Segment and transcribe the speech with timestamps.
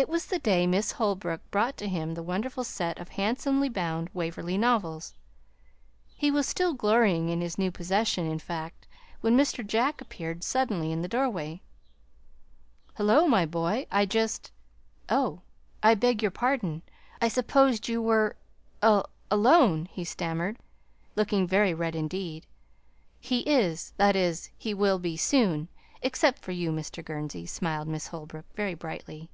[0.00, 4.08] It was the day Miss Holbrook brought to him the wonderful set of handsomely bound
[4.14, 5.12] "Waverley Novels."
[6.16, 8.86] He was still glorying in his new possession, in fact,
[9.20, 9.62] when Mr.
[9.64, 11.60] Jack appeared suddenly in the doorway.
[12.96, 14.50] "Hullo my boy, I just
[15.10, 15.42] Oh,
[15.82, 16.80] I beg your pardon.
[17.20, 18.36] I supposed you were
[19.30, 20.58] alone," he stammered,
[21.14, 22.46] looking very red indeed.
[23.20, 25.68] "He is that is, he will be, soon
[26.00, 27.04] except for you, Mr.
[27.04, 29.28] Gurnsey," smiled Miss Holbrook, very brightly.